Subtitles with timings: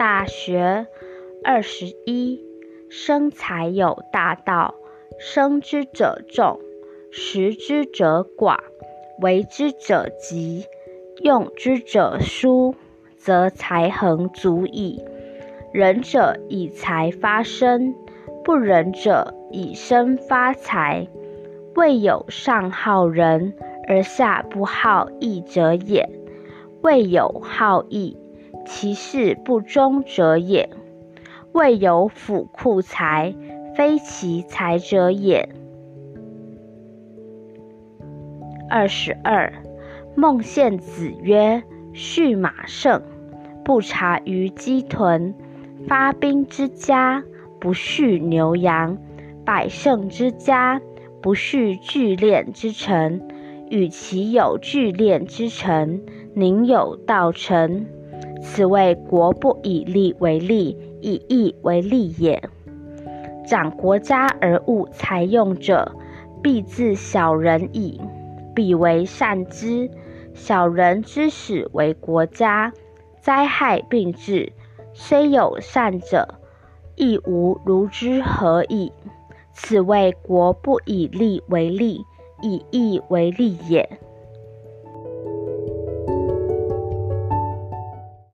[0.00, 0.86] 大学
[1.44, 2.42] 二十一，
[2.88, 4.76] 生财有大道，
[5.18, 6.58] 生之者众，
[7.10, 8.56] 食之者寡，
[9.20, 10.64] 为之者急，
[11.22, 12.74] 用之者疏，
[13.18, 15.04] 则财恒足矣。
[15.70, 17.94] 仁者以财发身，
[18.42, 21.08] 不仁者以身发财。
[21.74, 23.52] 未有上好人
[23.86, 26.08] 而下不好义者也。
[26.80, 28.16] 未有好义，
[28.72, 30.68] 其事不忠者也；
[31.50, 33.34] 未有府库财，
[33.76, 35.48] 非其财者也。
[38.68, 39.52] 二十二，
[40.14, 43.02] 孟献子曰：“畜马胜，
[43.64, 45.34] 不察于鸡豚；
[45.88, 47.24] 发兵之家，
[47.58, 48.96] 不畜牛羊；
[49.44, 50.80] 百胜之家，
[51.20, 53.20] 不畜聚敛之臣。
[53.68, 56.00] 与其有聚敛之臣。”
[56.32, 57.86] 宁有道成？
[58.42, 62.42] 此谓国不以利为利，以义为利也。
[63.46, 65.92] 长国家而务财用者，
[66.42, 68.00] 必自小人矣。
[68.54, 69.90] 彼为善之。
[70.32, 72.72] 小人之始为国家，
[73.20, 74.52] 灾害并至，
[74.94, 76.36] 虽有善者，
[76.96, 78.92] 亦无如之何矣。
[79.52, 82.04] 此谓国不以利为利，
[82.42, 83.98] 以义为利也。